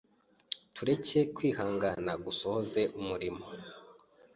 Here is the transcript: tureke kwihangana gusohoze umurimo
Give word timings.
tureke 0.75 1.19
kwihangana 1.35 2.11
gusohoze 2.25 2.81
umurimo 2.99 3.43